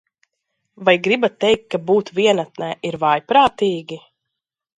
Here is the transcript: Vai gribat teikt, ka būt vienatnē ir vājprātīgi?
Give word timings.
Vai 0.87 0.93
gribat 1.07 1.35
teikt, 1.45 1.67
ka 1.75 1.81
būt 1.91 2.09
vienatnē 2.21 2.71
ir 2.91 2.99
vājprātīgi? 3.05 4.01